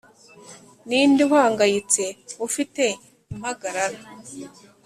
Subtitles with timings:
[0.87, 2.03] ninde uhangayitse,
[2.47, 2.83] ufite
[3.31, 3.99] impagarara